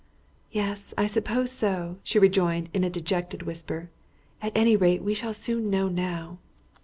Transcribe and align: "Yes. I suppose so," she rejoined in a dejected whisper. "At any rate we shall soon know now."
"Yes. 0.51 0.95
I 0.97 1.05
suppose 1.05 1.51
so," 1.51 1.97
she 2.01 2.17
rejoined 2.17 2.69
in 2.73 2.83
a 2.83 2.89
dejected 2.89 3.43
whisper. 3.43 3.91
"At 4.41 4.51
any 4.55 4.75
rate 4.75 5.03
we 5.03 5.13
shall 5.13 5.35
soon 5.35 5.69
know 5.69 5.89
now." 5.89 6.39